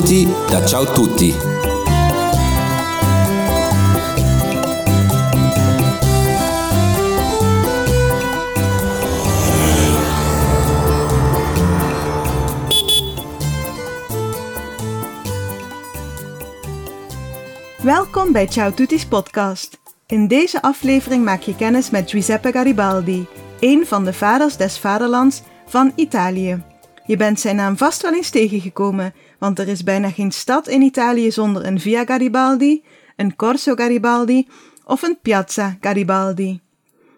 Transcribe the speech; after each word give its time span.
Benvenuti 0.00 0.26
da 0.48 0.66
Ciao 0.66 0.84
Tutti. 0.84 1.34
Welkom 17.82 18.32
bij 18.32 18.46
Ciao 18.46 18.70
Tutti's 18.70 19.06
podcast. 19.06 19.78
In 20.06 20.28
deze 20.28 20.62
aflevering 20.62 21.24
maak 21.24 21.40
je 21.40 21.56
kennis 21.56 21.90
met 21.90 22.10
Giuseppe 22.10 22.52
Garibaldi, 22.52 23.26
een 23.58 23.86
van 23.86 24.04
de 24.04 24.12
vaders 24.12 24.56
des 24.56 24.78
vaderlands 24.78 25.42
van 25.66 25.92
Italië. 25.94 26.69
Je 27.10 27.16
bent 27.16 27.40
zijn 27.40 27.56
naam 27.56 27.76
vast 27.76 28.02
wel 28.02 28.14
eens 28.14 28.30
tegengekomen, 28.30 29.14
want 29.38 29.58
er 29.58 29.68
is 29.68 29.82
bijna 29.82 30.10
geen 30.10 30.32
stad 30.32 30.68
in 30.68 30.82
Italië 30.82 31.30
zonder 31.30 31.66
een 31.66 31.80
Via 31.80 32.04
Garibaldi, 32.04 32.84
een 33.16 33.36
Corso 33.36 33.74
Garibaldi 33.74 34.48
of 34.84 35.02
een 35.02 35.18
Piazza 35.22 35.76
Garibaldi. 35.80 36.60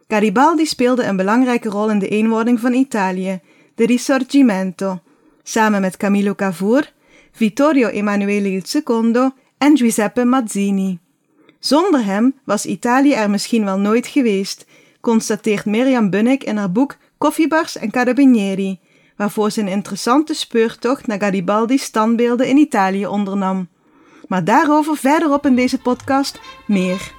Garibaldi 0.09 0.67
speelde 0.67 1.05
een 1.05 1.17
belangrijke 1.17 1.69
rol 1.69 1.91
in 1.91 1.99
de 1.99 2.09
eenwording 2.09 2.61
van 2.61 2.73
Italië, 2.73 3.41
de 3.75 3.87
Risorgimento, 3.87 5.01
samen 5.43 5.81
met 5.81 5.97
Camillo 5.97 6.35
Cavour, 6.35 6.93
Vittorio 7.33 7.89
Emanuele 7.89 8.49
II 8.49 9.31
en 9.59 9.77
Giuseppe 9.77 10.25
Mazzini. 10.25 10.99
Zonder 11.59 12.05
hem 12.05 12.35
was 12.45 12.67
Italië 12.67 13.13
er 13.13 13.31
misschien 13.31 13.65
wel 13.65 13.79
nooit 13.79 14.07
geweest, 14.07 14.67
constateert 15.01 15.65
Mirjam 15.65 16.11
Bunnik 16.11 16.45
in 16.45 16.57
haar 16.57 16.73
boek 16.73 16.97
Koffiebars 17.19 17.77
en 17.77 17.91
Carabinieri, 17.91 18.79
waarvoor 19.23 19.51
ze 19.51 19.61
een 19.61 19.69
interessante 19.69 20.35
speurtocht 20.35 21.07
naar 21.07 21.21
Garibaldi's 21.21 21.83
standbeelden 21.83 22.49
in 22.49 22.57
Italië 22.57 23.07
ondernam. 23.07 23.69
Maar 24.29 24.45
daarover 24.45 24.97
verderop 24.97 25.47
in 25.47 25.55
deze 25.55 25.79
podcast 25.79 26.41
meer. 26.67 27.13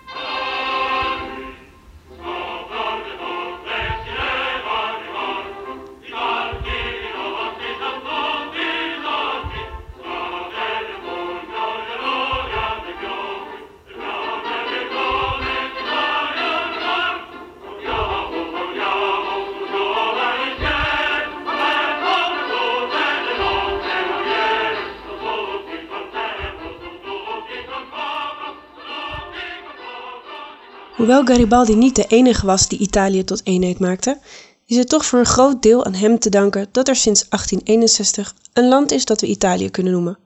Hoewel 31.04 31.26
Garibaldi 31.26 31.76
niet 31.76 31.96
de 31.96 32.06
enige 32.08 32.46
was 32.46 32.68
die 32.68 32.80
Italië 32.80 33.24
tot 33.24 33.42
eenheid 33.44 33.80
maakte, 33.80 34.18
is 34.66 34.78
het 34.78 34.90
toch 34.90 35.06
voor 35.06 35.20
een 35.20 35.26
groot 35.26 35.62
deel 35.62 35.86
aan 35.86 35.94
hem 35.94 36.20
te 36.20 36.30
danken 36.30 36.68
dat 36.72 36.88
er 36.88 36.96
sinds 36.96 37.30
1861 37.30 38.36
een 38.54 38.68
land 38.68 38.92
is 38.92 39.06
dat 39.06 39.22
we 39.22 39.28
Italië 39.28 39.70
kunnen 39.70 39.94
noemen. 39.94 40.18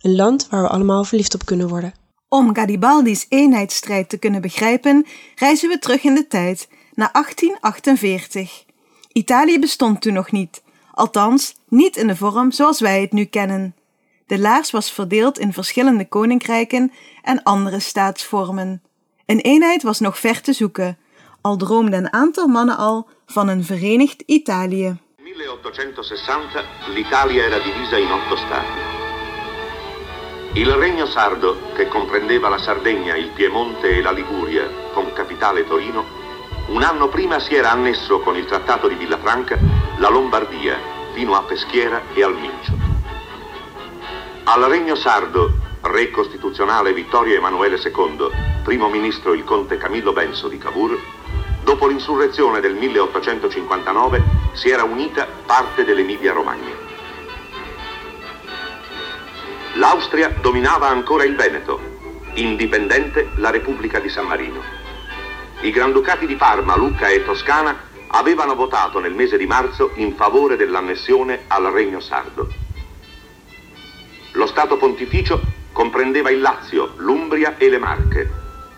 Een 0.00 0.14
land 0.14 0.48
waar 0.50 0.62
we 0.62 0.68
allemaal 0.68 1.04
verliefd 1.04 1.34
op 1.34 1.44
kunnen 1.44 1.68
worden. 1.68 1.94
Om 2.28 2.54
Garibaldi's 2.54 3.26
eenheidsstrijd 3.28 4.08
te 4.08 4.16
kunnen 4.16 4.40
begrijpen, 4.40 5.06
reizen 5.34 5.68
we 5.68 5.78
terug 5.78 6.04
in 6.04 6.14
de 6.14 6.26
tijd, 6.26 6.68
naar 6.94 7.10
1848. 7.12 8.64
Italië 9.12 9.58
bestond 9.58 10.00
toen 10.00 10.12
nog 10.12 10.32
niet, 10.32 10.62
althans 10.90 11.54
niet 11.68 11.96
in 11.96 12.06
de 12.06 12.16
vorm 12.16 12.52
zoals 12.52 12.80
wij 12.80 13.00
het 13.00 13.12
nu 13.12 13.24
kennen. 13.24 13.74
De 14.26 14.38
laars 14.38 14.70
was 14.70 14.90
verdeeld 14.90 15.38
in 15.38 15.52
verschillende 15.52 16.08
koninkrijken 16.08 16.92
en 17.22 17.42
andere 17.42 17.80
staatsvormen. 17.80 18.82
Een 19.26 19.40
eenheid 19.40 19.82
was 19.82 20.00
nog 20.00 20.18
ver 20.18 20.40
te 20.40 20.52
zoeken, 20.52 20.98
al 21.40 21.56
droomde 21.56 21.96
een 21.96 22.12
aantal 22.12 22.46
mannen 22.46 22.76
al 22.76 23.08
van 23.26 23.48
een 23.48 23.64
verenigd 23.64 24.22
Italië. 24.26 24.96
1860 25.16 26.64
l'Italia 26.94 27.44
era 27.44 27.58
divisa 27.58 27.96
in 27.96 28.12
otto 28.12 28.36
stati. 28.36 28.78
Il 30.52 30.70
Regno 30.72 31.06
Sardo, 31.06 31.56
che 31.74 31.88
comprendeva 31.88 32.48
la 32.48 32.58
Sardegna, 32.58 33.14
il 33.14 33.28
Piemonte 33.28 33.88
e 33.88 34.02
la 34.02 34.12
Liguria, 34.12 34.68
con 34.92 35.12
capitale 35.12 35.66
Torino, 35.66 36.04
un 36.68 36.82
anno 36.82 37.08
prima 37.08 37.40
si 37.40 37.54
era 37.54 37.70
annesso 37.70 38.20
con 38.20 38.36
il 38.36 38.44
Trattato 38.44 38.88
di 38.88 38.94
Villafranca 38.94 39.58
la 39.98 40.10
Lombardia, 40.10 40.76
fino 41.14 41.34
a 41.34 41.42
Peschiera 41.42 42.02
e 42.14 42.22
al 42.22 42.34
Mincio. 42.34 42.72
Al 44.44 44.62
Regno 44.64 44.94
Sardo, 44.94 45.50
re 45.84 46.10
costituzionale 46.10 46.94
Vittorio 46.94 47.36
Emanuele 47.36 47.76
II, 47.76 48.30
primo 48.62 48.88
ministro 48.88 49.34
il 49.34 49.44
conte 49.44 49.76
Camillo 49.76 50.12
Benso 50.12 50.48
di 50.48 50.56
Cavour, 50.56 50.98
dopo 51.62 51.86
l'insurrezione 51.86 52.60
del 52.60 52.74
1859 52.74 54.22
si 54.52 54.70
era 54.70 54.84
unita 54.84 55.26
parte 55.44 55.84
dell'Emilia 55.84 56.32
Romagna. 56.32 56.72
L'Austria 59.74 60.34
dominava 60.40 60.88
ancora 60.88 61.24
il 61.24 61.36
Veneto, 61.36 61.78
indipendente 62.34 63.30
la 63.36 63.50
Repubblica 63.50 63.98
di 63.98 64.08
San 64.08 64.26
Marino. 64.26 64.62
I 65.60 65.70
Granducati 65.70 66.26
di 66.26 66.36
Parma, 66.36 66.76
Lucca 66.76 67.08
e 67.08 67.24
Toscana 67.24 67.76
avevano 68.08 68.54
votato 68.54 69.00
nel 69.00 69.12
mese 69.12 69.36
di 69.36 69.46
marzo 69.46 69.90
in 69.96 70.14
favore 70.14 70.56
dell'annessione 70.56 71.44
al 71.48 71.64
Regno 71.64 72.00
Sardo. 72.00 72.48
Lo 74.32 74.46
Stato 74.46 74.76
Pontificio 74.76 75.53
comprendeva 75.74 76.30
il 76.30 76.40
Lazio, 76.40 76.92
l'Umbria 76.98 77.56
e 77.58 77.68
le 77.68 77.78
Marche. 77.78 78.30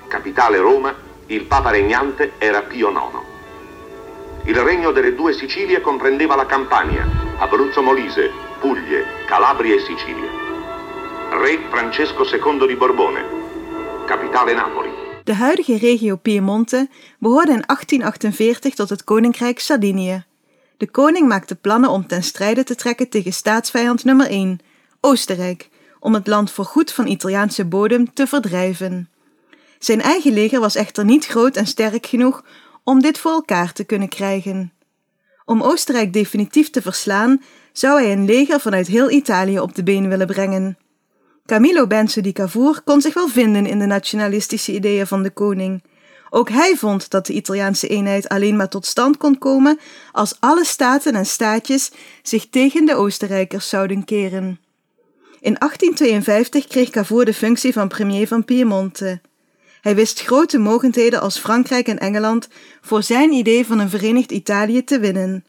Capitale 0.08 0.58
Roma, 0.58 0.94
il 1.26 1.44
Papa 1.44 1.70
regnante 1.70 2.32
era 2.38 2.62
Pio 2.62 2.90
IX. 2.90 3.24
Il 4.44 4.58
regno 4.58 4.92
delle 4.92 5.14
due 5.14 5.34
Sicilie 5.34 5.82
comprendeva 5.82 6.34
la 6.34 6.46
Campania, 6.46 7.06
Abruzzo 7.38 7.82
Molise, 7.82 8.30
Puglie, 8.60 9.04
Calabria 9.26 9.74
e 9.74 9.80
Sicilia. 9.80 10.30
Re 11.38 11.58
Francesco 11.68 12.24
II 12.24 12.66
di 12.66 12.76
Borbone. 12.76 13.24
Capitale 14.06 14.54
Napoli. 14.54 14.90
De 15.24 15.34
huidige 15.34 15.76
regio 15.78 16.16
Piemonte 16.16 16.88
behoorde 17.18 17.52
in 17.52 17.62
1848 17.66 18.74
tot 18.74 18.88
het 18.88 19.04
koninkrijk 19.04 19.58
Sardinië. 19.58 20.24
De 20.76 20.90
koning 20.90 21.28
maakte 21.28 21.54
plannen 21.54 21.90
om 21.90 22.06
ten 22.06 22.22
strijde 22.22 22.64
te 22.64 22.74
trekken 22.74 23.08
tegen 23.08 23.32
staatsvijand 23.32 24.04
nummer 24.04 24.26
1, 24.26 24.60
Oostenrijk, 25.00 25.68
om 26.06 26.14
het 26.14 26.26
land 26.26 26.50
voorgoed 26.50 26.92
van 26.92 27.06
Italiaanse 27.06 27.64
bodem 27.64 28.12
te 28.12 28.26
verdrijven. 28.26 29.08
Zijn 29.78 30.02
eigen 30.02 30.32
leger 30.32 30.60
was 30.60 30.74
echter 30.74 31.04
niet 31.04 31.26
groot 31.26 31.56
en 31.56 31.66
sterk 31.66 32.06
genoeg 32.06 32.44
om 32.84 33.00
dit 33.00 33.18
voor 33.18 33.32
elkaar 33.32 33.72
te 33.72 33.84
kunnen 33.84 34.08
krijgen. 34.08 34.72
Om 35.44 35.62
Oostenrijk 35.62 36.12
definitief 36.12 36.70
te 36.70 36.82
verslaan, 36.82 37.42
zou 37.72 38.00
hij 38.00 38.12
een 38.12 38.24
leger 38.24 38.60
vanuit 38.60 38.86
heel 38.86 39.10
Italië 39.10 39.60
op 39.60 39.74
de 39.74 39.82
been 39.82 40.08
willen 40.08 40.26
brengen. 40.26 40.78
Camillo 41.46 41.86
Benso 41.86 42.20
di 42.20 42.32
Cavour 42.32 42.80
kon 42.84 43.00
zich 43.00 43.14
wel 43.14 43.28
vinden 43.28 43.66
in 43.66 43.78
de 43.78 43.86
nationalistische 43.86 44.72
ideeën 44.72 45.06
van 45.06 45.22
de 45.22 45.30
koning. 45.30 45.82
Ook 46.30 46.48
hij 46.48 46.76
vond 46.76 47.10
dat 47.10 47.26
de 47.26 47.32
Italiaanse 47.32 47.88
eenheid 47.88 48.28
alleen 48.28 48.56
maar 48.56 48.68
tot 48.68 48.86
stand 48.86 49.16
kon 49.16 49.38
komen 49.38 49.78
als 50.12 50.36
alle 50.40 50.64
staten 50.64 51.14
en 51.14 51.26
staatjes 51.26 51.90
zich 52.22 52.48
tegen 52.48 52.84
de 52.84 52.94
Oostenrijkers 52.94 53.68
zouden 53.68 54.04
keren. 54.04 54.60
In 55.46 55.56
1852 55.58 56.66
kreeg 56.66 56.90
Cavour 56.90 57.24
de 57.24 57.34
functie 57.34 57.72
van 57.72 57.88
premier 57.88 58.26
van 58.26 58.44
Piemonte. 58.44 59.20
Hij 59.80 59.94
wist 59.94 60.20
grote 60.20 60.58
mogendheden 60.58 61.20
als 61.20 61.38
Frankrijk 61.38 61.88
en 61.88 61.98
Engeland 61.98 62.48
voor 62.80 63.02
zijn 63.02 63.32
idee 63.32 63.66
van 63.66 63.78
een 63.78 63.90
verenigd 63.90 64.32
Italië 64.32 64.84
te 64.84 64.98
winnen. 64.98 65.44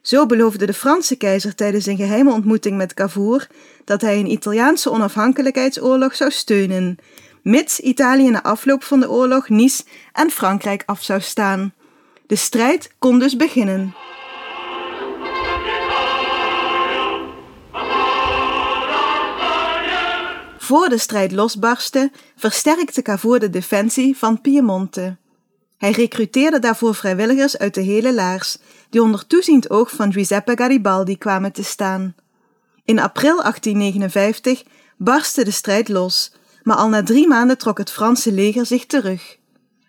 Zo 0.00 0.26
beloofde 0.26 0.66
de 0.66 0.72
Franse 0.72 1.16
keizer 1.16 1.54
tijdens 1.54 1.86
een 1.86 1.96
geheime 1.96 2.32
ontmoeting 2.32 2.76
met 2.76 2.94
Cavour 2.94 3.46
dat 3.84 4.00
hij 4.00 4.18
een 4.18 4.30
Italiaanse 4.30 4.90
onafhankelijkheidsoorlog 4.90 6.14
zou 6.14 6.30
steunen, 6.30 6.98
mits 7.42 7.80
Italië 7.80 8.30
na 8.30 8.42
afloop 8.42 8.82
van 8.82 9.00
de 9.00 9.10
oorlog 9.10 9.48
Nice 9.48 9.82
en 10.12 10.30
Frankrijk 10.30 10.82
af 10.86 11.02
zou 11.02 11.20
staan. 11.20 11.74
De 12.26 12.36
strijd 12.36 12.94
kon 12.98 13.18
dus 13.18 13.36
beginnen. 13.36 13.94
Voor 20.66 20.88
de 20.88 20.98
strijd 20.98 21.32
losbarstte, 21.32 22.10
versterkte 22.36 23.02
Cavour 23.02 23.38
de 23.38 23.50
defensie 23.50 24.16
van 24.16 24.40
Piemonte. 24.40 25.16
Hij 25.76 25.90
recruteerde 25.90 26.58
daarvoor 26.58 26.94
vrijwilligers 26.94 27.58
uit 27.58 27.74
de 27.74 27.80
hele 27.80 28.14
laars, 28.14 28.58
die 28.90 29.02
onder 29.02 29.26
toeziend 29.26 29.70
oog 29.70 29.90
van 29.90 30.12
Giuseppe 30.12 30.52
Garibaldi 30.56 31.18
kwamen 31.18 31.52
te 31.52 31.64
staan. 31.64 32.14
In 32.84 32.98
april 32.98 33.36
1859 33.42 34.64
barstte 34.96 35.44
de 35.44 35.50
strijd 35.50 35.88
los, 35.88 36.32
maar 36.62 36.76
al 36.76 36.88
na 36.88 37.02
drie 37.02 37.26
maanden 37.26 37.58
trok 37.58 37.78
het 37.78 37.90
Franse 37.90 38.32
leger 38.32 38.66
zich 38.66 38.86
terug. 38.86 39.38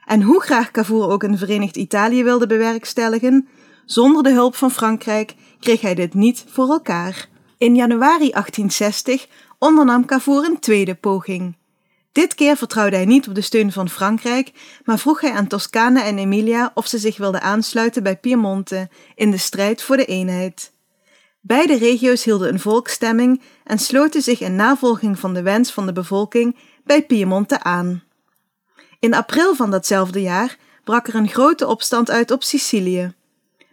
En 0.06 0.22
hoe 0.22 0.42
graag 0.42 0.72
Cavour 0.72 1.10
ook 1.10 1.24
een 1.24 1.38
verenigd 1.38 1.76
Italië 1.76 2.24
wilde 2.24 2.48
bewerkstelligen, 2.48 3.48
zonder 3.86 4.24
de 4.24 4.32
hulp 4.32 4.56
van 4.56 4.72
Frankrijk 4.72 5.36
kreeg 5.60 5.82
hij 5.82 5.96
dit 5.96 6.14
niet 6.14 6.46
voor 6.48 6.70
elkaar. 6.70 7.30
In 7.58 7.76
januari 7.76 8.30
1860 8.30 9.28
ondernam 9.60 10.06
Cavour 10.06 10.46
een 10.46 10.60
tweede 10.60 10.96
poging. 10.96 11.58
Dit 12.12 12.36
keer 12.36 12.58
vertrouwde 12.58 12.96
hij 12.96 13.06
niet 13.06 13.28
op 13.28 13.36
de 13.36 13.42
steun 13.42 13.72
van 13.72 13.90
Frankrijk, 13.90 14.52
maar 14.86 15.00
vroeg 15.00 15.22
hij 15.22 15.32
aan 15.32 15.48
Toscane 15.48 16.02
en 16.02 16.18
Emilia 16.18 16.72
of 16.74 16.88
ze 16.88 16.98
zich 16.98 17.18
wilden 17.18 17.42
aansluiten 17.42 18.04
bij 18.04 18.18
Piemonte 18.18 18.90
in 19.16 19.32
de 19.32 19.38
strijd 19.38 19.82
voor 19.82 19.98
de 19.98 20.06
eenheid. 20.06 20.72
Beide 21.42 21.78
regio's 21.78 22.24
hielden 22.24 22.54
een 22.54 22.60
volksstemming 22.60 23.42
en 23.64 23.80
sloten 23.80 24.22
zich 24.22 24.40
in 24.40 24.56
navolging 24.56 25.20
van 25.20 25.34
de 25.34 25.42
wens 25.42 25.72
van 25.72 25.86
de 25.86 25.94
bevolking 25.94 26.56
bij 26.84 27.06
Piemonte 27.06 27.64
aan. 27.64 28.04
In 29.00 29.14
april 29.14 29.56
van 29.56 29.72
datzelfde 29.72 30.22
jaar 30.22 30.58
brak 30.84 31.08
er 31.08 31.16
een 31.16 31.30
grote 31.30 31.68
opstand 31.68 32.10
uit 32.10 32.32
op 32.32 32.44
Sicilië. 32.44 33.14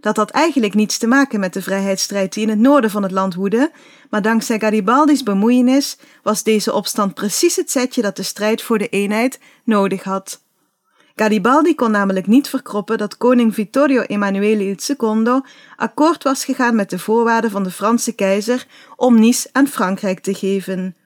Dat 0.04 0.16
had 0.16 0.30
eigenlijk 0.30 0.74
niets 0.74 0.98
te 0.98 1.06
maken 1.06 1.40
met 1.40 1.52
de 1.52 1.62
vrijheidsstrijd 1.62 2.32
die 2.32 2.42
in 2.42 2.48
het 2.48 2.58
noorden 2.58 2.90
van 2.90 3.02
het 3.02 3.12
land 3.12 3.34
woedde, 3.34 3.70
maar 4.10 4.22
dankzij 4.22 4.58
Garibaldi's 4.58 5.22
bemoeienis 5.22 5.98
was 6.22 6.42
deze 6.42 6.72
opstand 6.72 7.14
precies 7.14 7.56
het 7.56 7.70
zetje 7.70 8.02
dat 8.02 8.16
de 8.16 8.22
strijd 8.22 8.62
voor 8.62 8.78
de 8.78 8.88
eenheid 8.88 9.40
nodig 9.64 10.02
had. 10.02 10.42
Garibaldi 11.14 11.74
kon 11.74 11.90
namelijk 11.90 12.26
niet 12.26 12.48
verkroppen 12.48 12.98
dat 12.98 13.16
koning 13.16 13.54
Vittorio 13.54 14.00
Emanuele 14.00 14.64
II 14.64 15.40
akkoord 15.76 16.22
was 16.22 16.44
gegaan 16.44 16.74
met 16.74 16.90
de 16.90 16.98
voorwaarden 16.98 17.50
van 17.50 17.62
de 17.62 17.70
Franse 17.70 18.12
keizer 18.12 18.66
om 18.96 19.20
Nice 19.20 19.48
aan 19.52 19.68
Frankrijk 19.68 20.20
te 20.20 20.34
geven. 20.34 20.96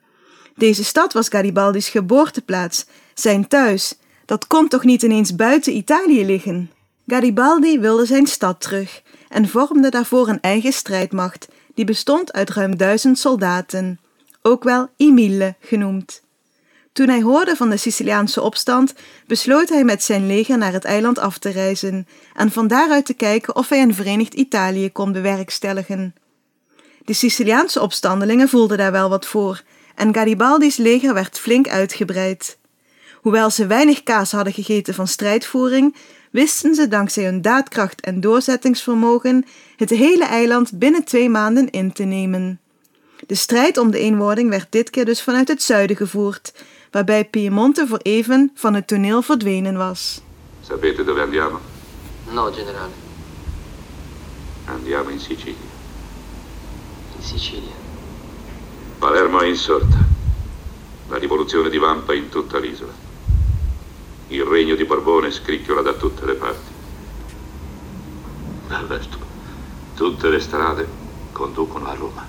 Deze 0.55 0.83
stad 0.83 1.13
was 1.13 1.29
Garibaldi's 1.29 1.89
geboorteplaats, 1.89 2.85
zijn 3.13 3.47
thuis. 3.47 3.97
Dat 4.25 4.47
kon 4.47 4.67
toch 4.67 4.83
niet 4.83 5.01
ineens 5.01 5.35
buiten 5.35 5.75
Italië 5.75 6.25
liggen? 6.25 6.71
Garibaldi 7.09 7.79
wilde 7.79 8.05
zijn 8.05 8.27
stad 8.27 8.61
terug 8.61 9.01
en 9.29 9.49
vormde 9.49 9.89
daarvoor 9.89 10.27
een 10.27 10.41
eigen 10.41 10.73
strijdmacht, 10.73 11.47
die 11.73 11.85
bestond 11.85 12.33
uit 12.33 12.49
ruim 12.49 12.77
duizend 12.77 13.19
soldaten, 13.19 13.99
ook 14.41 14.63
wel 14.63 14.89
I 14.99 15.11
Mille 15.11 15.55
genoemd. 15.59 16.21
Toen 16.93 17.07
hij 17.07 17.21
hoorde 17.21 17.55
van 17.55 17.69
de 17.69 17.77
Siciliaanse 17.77 18.41
opstand, 18.41 18.93
besloot 19.27 19.69
hij 19.69 19.83
met 19.83 20.03
zijn 20.03 20.27
leger 20.27 20.57
naar 20.57 20.71
het 20.73 20.85
eiland 20.85 21.19
af 21.19 21.37
te 21.37 21.49
reizen 21.49 22.07
en 22.35 22.51
van 22.51 22.67
daaruit 22.67 23.05
te 23.05 23.13
kijken 23.13 23.55
of 23.55 23.69
hij 23.69 23.81
een 23.81 23.93
verenigd 23.93 24.33
Italië 24.33 24.91
kon 24.91 25.11
bewerkstelligen. 25.11 26.15
De 27.05 27.13
Siciliaanse 27.13 27.81
opstandelingen 27.81 28.49
voelden 28.49 28.77
daar 28.77 28.91
wel 28.91 29.09
wat 29.09 29.25
voor 29.25 29.63
en 29.95 30.13
Garibaldi's 30.13 30.77
leger 30.77 31.13
werd 31.13 31.39
flink 31.39 31.67
uitgebreid. 31.67 32.57
Hoewel 33.21 33.49
ze 33.49 33.67
weinig 33.67 34.03
kaas 34.03 34.31
hadden 34.31 34.53
gegeten 34.53 34.93
van 34.93 35.07
strijdvoering, 35.07 35.95
wisten 36.29 36.75
ze 36.75 36.87
dankzij 36.87 37.23
hun 37.23 37.41
daadkracht 37.41 38.01
en 38.01 38.19
doorzettingsvermogen 38.21 39.45
het 39.75 39.89
hele 39.89 40.25
eiland 40.25 40.79
binnen 40.79 41.03
twee 41.03 41.29
maanden 41.29 41.69
in 41.69 41.91
te 41.93 42.03
nemen. 42.03 42.59
De 43.27 43.35
strijd 43.35 43.77
om 43.77 43.91
de 43.91 43.99
eenwording 43.99 44.49
werd 44.49 44.67
dit 44.69 44.89
keer 44.89 45.05
dus 45.05 45.21
vanuit 45.21 45.47
het 45.47 45.63
zuiden 45.63 45.95
gevoerd, 45.95 46.53
waarbij 46.91 47.25
Piemonte 47.25 47.87
voor 47.87 47.99
even 48.01 48.51
van 48.53 48.73
het 48.73 48.87
toneel 48.87 49.21
verdwenen 49.21 49.77
was. 49.77 50.21
Sapete 50.67 51.03
dove 51.03 51.21
andiamo? 51.21 51.59
No, 52.31 52.51
generale, 52.51 52.91
Andiamo 54.65 55.09
in 55.09 55.19
Sicilia. 55.19 55.67
in 57.17 57.23
Sicilia. 57.23 57.73
Palermo 58.99 59.39
è 59.39 59.47
insorta. 59.47 59.97
La 61.09 61.17
rivoluzione 61.17 61.69
divampa 61.69 62.13
in 62.13 62.29
tutta 62.29 62.59
l'isola. 62.59 62.98
Il 64.31 64.43
regno 64.43 64.75
di 64.75 64.85
Borbone 64.85 65.31
scricchiola 65.31 65.81
da 65.81 65.93
tutte 65.93 66.25
le 66.25 66.33
parti. 66.33 66.71
Alberto, 68.67 69.17
tutte 69.95 70.29
le 70.29 70.39
strade 70.39 70.87
conducono 71.31 71.87
a 71.87 71.95
Roma. 71.95 72.27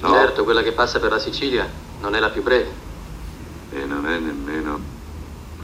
No, 0.00 0.08
Certo, 0.08 0.44
quella 0.44 0.62
che 0.62 0.72
passa 0.72 0.98
per 0.98 1.10
la 1.10 1.18
Sicilia 1.18 1.70
non 2.00 2.14
è 2.14 2.18
la 2.18 2.30
più 2.30 2.42
breve. 2.42 2.70
E 3.72 3.84
non 3.84 4.06
è 4.06 4.18
nemmeno 4.18 4.80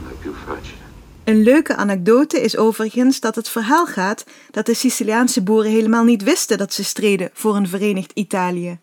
la 0.03 0.11
più 0.19 0.33
facile. 0.33 0.89
Een 1.23 1.43
leuke 1.43 1.75
anekdote 1.75 2.41
is 2.41 2.57
overigens 2.57 3.19
dat 3.19 3.35
het 3.35 3.49
verhaal 3.49 3.85
gaat 3.85 4.25
dat 4.51 4.65
de 4.65 4.73
Siciliaanse 4.73 5.41
boeren 5.43 5.71
helemaal 5.71 6.03
niet 6.03 6.23
wisten 6.23 6.57
dat 6.57 6.73
ze 6.73 6.83
streden 6.83 7.29
voor 7.33 7.55
een 7.55 7.67
verenigd 7.67 8.11
Italië. 8.13 8.79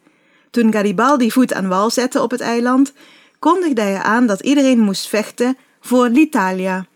Toen 0.50 0.72
Garibaldi 0.72 1.30
voet 1.30 1.52
aan 1.52 1.68
wal 1.68 1.90
zette 1.90 2.22
op 2.22 2.30
het 2.30 2.40
eiland, 2.40 2.92
kondigde 3.38 3.80
hij 3.80 4.02
aan 4.02 4.26
dat 4.26 4.40
iedereen 4.40 4.78
moest 4.78 5.08
vechten 5.08 5.56
voor 5.80 6.08
l'Italia. 6.08 6.86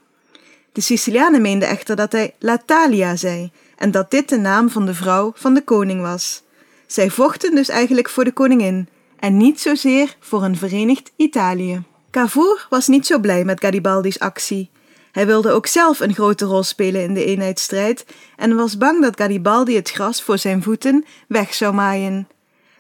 De 0.72 0.80
Sicilianen 0.80 1.42
meenden 1.42 1.68
echter 1.68 1.96
dat 1.96 2.12
hij 2.12 2.34
L'Italia 2.38 3.16
zei 3.16 3.50
en 3.76 3.90
dat 3.90 4.10
dit 4.10 4.28
de 4.28 4.38
naam 4.38 4.70
van 4.70 4.86
de 4.86 4.94
vrouw 4.94 5.32
van 5.36 5.54
de 5.54 5.62
koning 5.62 6.00
was. 6.00 6.42
Zij 6.86 7.10
vochten 7.10 7.54
dus 7.54 7.68
eigenlijk 7.68 8.08
voor 8.08 8.24
de 8.24 8.32
koningin 8.32 8.88
en 9.18 9.36
niet 9.36 9.60
zozeer 9.60 10.16
voor 10.20 10.42
een 10.42 10.56
verenigd 10.56 11.12
Italië. 11.16 11.82
Cavour 12.10 12.66
was 12.70 12.88
niet 12.88 13.06
zo 13.06 13.18
blij 13.18 13.44
met 13.44 13.60
Garibaldi's 13.60 14.18
actie. 14.18 14.70
Hij 15.12 15.26
wilde 15.26 15.50
ook 15.50 15.66
zelf 15.66 16.00
een 16.00 16.14
grote 16.14 16.44
rol 16.44 16.62
spelen 16.62 17.02
in 17.02 17.14
de 17.14 17.24
eenheidsstrijd 17.24 18.06
en 18.36 18.56
was 18.56 18.78
bang 18.78 19.02
dat 19.02 19.16
Garibaldi 19.16 19.76
het 19.76 19.90
gras 19.90 20.22
voor 20.22 20.38
zijn 20.38 20.62
voeten 20.62 21.04
weg 21.28 21.54
zou 21.54 21.74
maaien. 21.74 22.28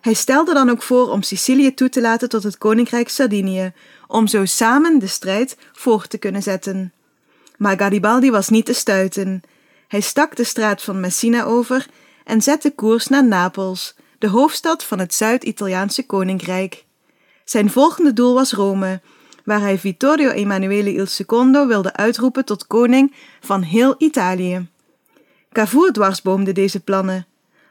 Hij 0.00 0.14
stelde 0.14 0.54
dan 0.54 0.70
ook 0.70 0.82
voor 0.82 1.10
om 1.10 1.22
Sicilië 1.22 1.74
toe 1.74 1.88
te 1.88 2.00
laten 2.00 2.28
tot 2.28 2.42
het 2.42 2.58
koninkrijk 2.58 3.08
Sardinië, 3.08 3.72
om 4.06 4.26
zo 4.26 4.44
samen 4.44 4.98
de 4.98 5.06
strijd 5.06 5.56
voort 5.72 6.10
te 6.10 6.18
kunnen 6.18 6.42
zetten. 6.42 6.92
Maar 7.62 7.78
Garibaldi 7.78 8.30
was 8.30 8.48
niet 8.48 8.64
te 8.64 8.72
stuiten. 8.72 9.42
Hij 9.88 10.00
stak 10.00 10.36
de 10.36 10.44
straat 10.44 10.82
van 10.82 11.00
Messina 11.00 11.44
over 11.44 11.86
en 12.24 12.42
zette 12.42 12.70
koers 12.70 13.06
naar 13.06 13.24
Napels, 13.24 13.94
de 14.18 14.28
hoofdstad 14.28 14.84
van 14.84 14.98
het 14.98 15.14
Zuid-Italiaanse 15.14 16.06
koninkrijk. 16.06 16.84
Zijn 17.44 17.70
volgende 17.70 18.12
doel 18.12 18.34
was 18.34 18.52
Rome, 18.52 19.00
waar 19.44 19.60
hij 19.60 19.78
Vittorio 19.78 20.30
Emanuele 20.30 20.92
il 20.92 21.06
II 21.28 21.66
wilde 21.66 21.92
uitroepen 21.92 22.44
tot 22.44 22.66
koning 22.66 23.14
van 23.40 23.62
heel 23.62 23.94
Italië. 23.98 24.68
Cavour 25.52 25.92
dwarsboomde 25.92 26.52
deze 26.52 26.80
plannen. 26.80 27.26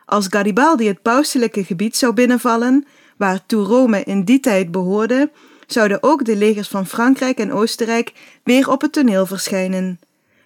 Als 0.06 0.28
Garibaldi 0.30 0.88
het 0.88 1.02
pauselijke 1.02 1.64
gebied 1.64 1.98
zou 1.98 2.14
binnenvallen, 2.14 2.88
waartoe 3.18 3.66
Rome 3.66 4.04
in 4.04 4.24
die 4.24 4.40
tijd 4.40 4.72
behoorde, 4.72 5.32
zouden 5.74 6.04
ook 6.04 6.26
de 6.26 6.36
legers 6.36 6.68
van 6.68 6.88
Frankrijk 6.88 7.38
en 7.38 7.52
Oostenrijk 7.52 8.14
weer 8.44 8.70
op 8.70 8.82
het 8.82 8.92
toneel 8.92 9.26
verschijnen. 9.26 10.00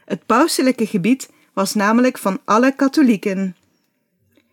Het 0.06 0.26
pauselijke 0.26 0.86
gebied 0.86 1.30
was 1.54 1.74
namelijk 1.74 2.18
van 2.18 2.40
alle 2.46 2.76
katholieken. 2.76 3.56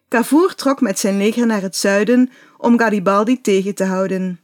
Cavour 0.09 0.55
trok 0.55 0.81
met 0.81 0.99
zijn 0.99 1.17
leger 1.17 1.47
naar 1.47 1.62
het 1.62 1.76
zuiden 1.76 2.31
om 2.59 2.79
Garibaldi 2.79 3.41
tegen 3.41 3.75
te 3.75 3.85
houden. 3.85 4.41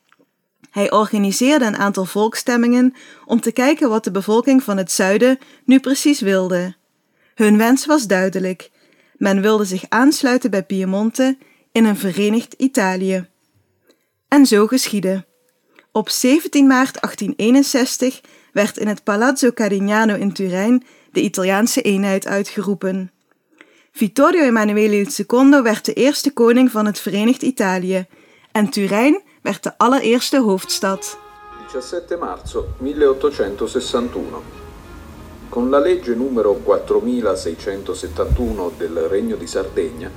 Hij 0.71 0.91
organiseerde 0.91 1.65
een 1.65 1.77
aantal 1.77 2.05
volksstemmingen 2.05 2.95
om 3.25 3.41
te 3.41 3.53
kijken 3.53 3.89
wat 3.89 4.05
de 4.05 4.11
bevolking 4.11 4.63
van 4.63 4.77
het 4.77 4.93
zuiden 4.93 5.39
nu 5.65 5.81
precies 5.81 6.21
wilde. 6.21 6.75
Hun 7.35 7.57
wens 7.57 7.87
was 7.87 8.07
duidelijk. 8.07 8.71
Men 9.17 9.41
wilde 9.41 9.65
zich 9.65 9.85
aansluiten 9.89 10.51
bij 10.51 10.63
Piemonte 10.63 11.39
in 11.73 11.85
een 11.85 11.97
verenigd 11.97 12.53
Italië. 12.53 13.29
En 14.29 14.47
zo 14.47 14.67
geschiedde. 14.67 15.28
Op 15.99 16.09
17 16.09 16.67
maart 16.67 17.01
1861 17.01 18.21
werd 18.53 18.77
in 18.77 18.89
het 18.89 19.05
Palazzo 19.05 19.53
Carignano 19.53 20.15
in 20.15 20.33
Turijn 20.33 20.85
de 21.13 21.21
Italiaanse 21.21 21.83
eenheid 21.83 22.27
uitgeroepen. 22.27 23.13
Vittorio 23.93 24.43
Emanuele 24.43 24.97
II 24.97 25.63
werd 25.63 25.85
de 25.85 25.93
eerste 25.93 26.33
koning 26.33 26.71
van 26.71 26.87
het 26.87 26.99
Verenigd 26.99 27.43
Italië 27.43 28.07
en 28.53 28.69
Turijn 28.69 29.23
werd 29.43 29.63
de 29.63 29.79
allereerste 29.79 30.41
hoofdstad. 30.41 31.19
17 31.71 32.19
marzo 32.19 32.67
1861. 32.79 34.23
Con 35.49 35.69
la 35.69 35.79
legge 35.79 36.15
numero 36.15 36.61
4671 36.65 38.71
del 38.77 39.09
Regno 39.09 39.37
di 39.37 39.47
Sardegna 39.47 40.11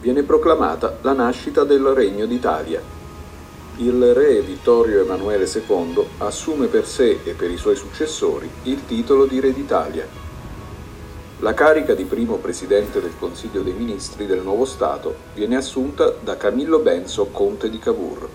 viene 0.00 0.22
proclamata 0.22 0.98
la 1.02 1.12
nascita 1.12 1.64
del 1.64 1.94
Regno 1.94 2.26
d'Italia. 2.26 2.95
Il 3.78 4.14
re 4.14 4.40
Vittorio 4.40 5.02
Emanuele 5.02 5.44
II 5.44 6.02
assume 6.16 6.66
per 6.68 6.86
sé 6.86 7.20
e 7.22 7.34
per 7.34 7.50
i 7.50 7.58
suoi 7.58 7.76
successori 7.76 8.48
il 8.62 8.86
titolo 8.86 9.26
di 9.26 9.38
Re 9.38 9.52
d'Italia. 9.52 10.08
La 11.40 11.52
carica 11.52 11.92
di 11.92 12.04
primo 12.04 12.36
presidente 12.36 13.02
del 13.02 13.12
Consiglio 13.18 13.60
dei 13.60 13.74
Ministri 13.74 14.24
del 14.24 14.40
nuovo 14.40 14.64
Stato 14.64 15.14
viene 15.34 15.56
assunta 15.56 16.08
da 16.08 16.38
Camillo 16.38 16.78
Benso, 16.78 17.26
conte 17.26 17.68
di 17.68 17.78
Cavour. 17.78 18.26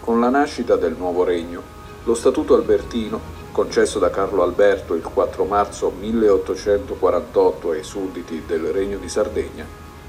Con 0.00 0.20
la 0.20 0.30
nascita 0.30 0.76
del 0.76 0.96
nuovo 0.96 1.22
regno, 1.22 1.62
lo 2.04 2.14
Statuto 2.14 2.54
Albertino, 2.54 3.20
concesso 3.52 3.98
da 3.98 4.08
Carlo 4.08 4.42
Alberto 4.42 4.94
il 4.94 5.02
4 5.02 5.44
marzo 5.44 5.92
1848 6.00 7.70
ai 7.72 7.84
sudditi 7.84 8.42
del 8.46 8.68
Regno 8.68 8.96
di 8.96 9.08
Sardegna, 9.10 9.66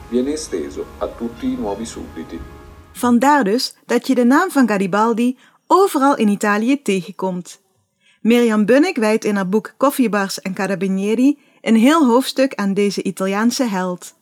viene 0.08 0.32
esteso 0.32 0.86
a 1.00 1.08
tutti 1.08 1.52
i 1.52 1.58
nuovi 1.58 1.86
sudditi. 1.86 2.61
Vandaar 3.02 3.44
dus 3.44 3.76
dat 3.86 4.08
je 4.08 4.16
de 4.16 4.24
naam 4.24 4.52
van 4.52 4.68
Garibaldi 4.68 5.38
overal 5.68 6.18
in 6.18 6.28
Italië 6.28 6.82
tegenkomt. 6.82 7.62
Mirjam 8.22 8.66
Bunnik 8.66 8.98
wijdt 8.98 9.26
in 9.26 9.36
haar 9.36 9.50
boek 9.50 9.74
Koffiebars 9.78 10.42
en 10.42 10.54
Carabinieri 10.54 11.40
een 11.62 11.76
heel 11.76 12.06
hoofdstuk 12.06 12.56
aan 12.56 12.74
deze 12.74 13.04
Italiaanse 13.04 13.64
held. 13.64 14.14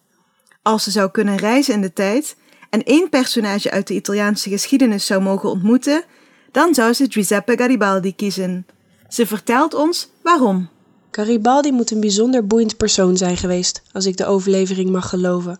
Als 0.61 0.83
ze 0.83 0.91
zou 0.91 1.11
kunnen 1.11 1.37
reizen 1.37 1.73
in 1.73 1.81
de 1.81 1.93
tijd 1.93 2.35
en 2.69 2.83
één 2.83 3.09
personage 3.09 3.71
uit 3.71 3.87
de 3.87 3.93
Italiaanse 3.93 4.49
geschiedenis 4.49 5.05
zou 5.05 5.21
mogen 5.21 5.49
ontmoeten, 5.49 6.03
dan 6.51 6.73
zou 6.73 6.93
ze 6.93 7.05
Giuseppe 7.09 7.57
Garibaldi 7.57 8.15
kiezen. 8.15 8.65
Ze 9.09 9.25
vertelt 9.25 9.73
ons 9.73 10.09
waarom. 10.23 10.69
Garibaldi 11.11 11.71
moet 11.71 11.91
een 11.91 11.99
bijzonder 11.99 12.47
boeiend 12.47 12.77
persoon 12.77 13.17
zijn 13.17 13.37
geweest, 13.37 13.81
als 13.91 14.05
ik 14.05 14.17
de 14.17 14.25
overlevering 14.25 14.89
mag 14.89 15.09
geloven. 15.09 15.59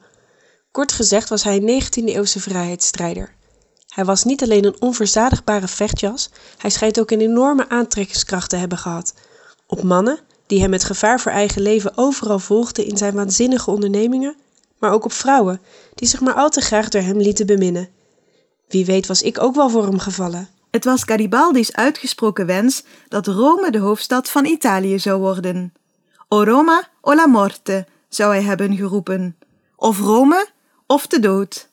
Kort 0.72 0.92
gezegd 0.92 1.30
was 1.30 1.44
hij 1.44 1.56
een 1.56 1.82
19e-eeuwse 1.84 2.40
vrijheidsstrijder. 2.40 3.34
Hij 3.88 4.06
was 4.06 4.24
niet 4.24 4.44
alleen 4.44 4.66
een 4.66 4.82
onverzadigbare 4.82 5.68
vechtjas, 5.68 6.30
hij 6.58 6.70
schijnt 6.70 7.00
ook 7.00 7.12
een 7.12 7.22
enorme 7.22 7.70
aantrekkingskracht 7.70 8.50
te 8.50 8.56
hebben 8.56 8.78
gehad. 8.78 9.14
Op 9.68 9.84
mannen, 9.84 10.20
die 10.48 10.62
hem 10.62 10.70
met 10.70 10.84
gevaar 10.84 11.20
voor 11.20 11.32
eigen 11.32 11.62
leven 11.62 11.98
overal 11.98 12.40
volgden 12.40 12.86
in 12.86 12.98
zijn 12.98 13.14
waanzinnige 13.14 13.72
ondernemingen, 13.72 14.36
maar 14.80 14.92
ook 14.92 15.06
op 15.06 15.12
vrouwen, 15.12 15.62
die 15.96 16.08
zich 16.08 16.22
maar 16.22 16.34
al 16.34 16.50
te 16.50 16.62
graag 16.62 16.90
door 16.90 17.02
hem 17.02 17.18
lieten 17.18 17.46
beminnen. 17.46 17.90
Wie 18.68 18.86
weet 18.86 19.08
was 19.08 19.22
ik 19.22 19.42
ook 19.42 19.56
wel 19.56 19.70
voor 19.70 19.86
hem 19.86 20.00
gevallen. 20.00 20.50
Het 20.72 20.84
was 20.84 21.04
Garibaldi's 21.04 21.72
uitgesproken 21.72 22.46
wens 22.46 22.84
dat 23.08 23.28
Rome 23.28 23.72
de 23.72 23.78
hoofdstad 23.80 24.30
van 24.30 24.46
Italië 24.46 25.00
zou 25.00 25.20
worden. 25.20 25.74
O 26.28 26.44
Roma 26.44 26.90
o 27.02 27.16
la 27.16 27.28
morte, 27.28 27.88
zou 28.10 28.34
hij 28.34 28.44
hebben 28.44 28.76
geroepen. 28.76 29.38
Of 29.76 30.00
Rome 30.00 30.48
of 30.89 31.08
de 31.08 31.19
dood. 31.19 31.69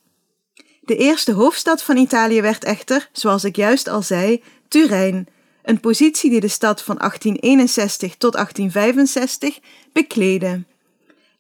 De 0.81 0.97
eerste 0.97 1.33
hoofdstad 1.33 1.83
van 1.83 1.97
Italië 1.97 2.41
werd 2.41 2.65
echter, 2.65 3.09
zoals 3.13 3.45
ik 3.45 3.57
juist 3.57 3.89
al 3.89 4.03
zei, 4.03 4.43
Turijn, 4.69 5.29
een 5.63 5.81
positie 5.81 6.31
die 6.31 6.41
de 6.41 6.49
stad 6.49 6.83
van 6.83 6.97
1861 6.97 8.17
tot 8.17 8.33
1865 8.33 9.59
bekleedde. 9.93 10.65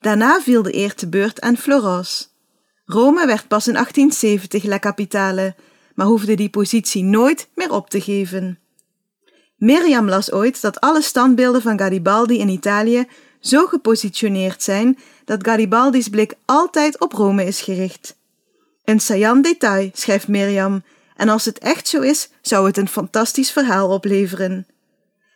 Daarna 0.00 0.40
viel 0.40 0.62
de 0.62 0.74
eer 0.74 0.94
te 0.94 1.08
beurt 1.08 1.40
aan 1.40 1.56
Florence. 1.56 2.26
Rome 2.84 3.26
werd 3.26 3.48
pas 3.48 3.66
in 3.66 3.72
1870 3.72 4.64
La 4.64 4.78
Capitale, 4.78 5.54
maar 5.94 6.06
hoefde 6.06 6.34
die 6.34 6.50
positie 6.50 7.02
nooit 7.02 7.48
meer 7.54 7.72
op 7.72 7.90
te 7.90 8.00
geven. 8.00 8.58
Miriam 9.56 10.08
las 10.08 10.32
ooit 10.32 10.60
dat 10.60 10.80
alle 10.80 11.02
standbeelden 11.02 11.62
van 11.62 11.78
Garibaldi 11.78 12.38
in 12.38 12.48
Italië 12.48 13.06
zo 13.40 13.66
gepositioneerd 13.66 14.62
zijn 14.62 14.98
dat 15.26 15.46
Garibaldi's 15.46 16.08
blik 16.08 16.34
altijd 16.44 17.00
op 17.00 17.12
Rome 17.12 17.44
is 17.44 17.60
gericht. 17.60 18.16
Een 18.84 19.00
saillant 19.00 19.44
detail, 19.44 19.90
schrijft 19.92 20.28
Miriam, 20.28 20.82
en 21.16 21.28
als 21.28 21.44
het 21.44 21.58
echt 21.58 21.88
zo 21.88 22.00
is, 22.00 22.28
zou 22.40 22.66
het 22.66 22.76
een 22.76 22.88
fantastisch 22.88 23.50
verhaal 23.50 23.88
opleveren. 23.88 24.66